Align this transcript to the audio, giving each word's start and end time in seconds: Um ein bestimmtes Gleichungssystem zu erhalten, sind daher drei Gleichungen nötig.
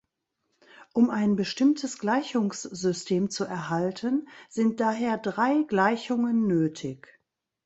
Um 0.93 1.11
ein 1.11 1.35
bestimmtes 1.35 1.99
Gleichungssystem 1.99 3.29
zu 3.29 3.45
erhalten, 3.45 4.27
sind 4.49 4.79
daher 4.79 5.19
drei 5.19 5.61
Gleichungen 5.61 6.47
nötig. 6.47 7.19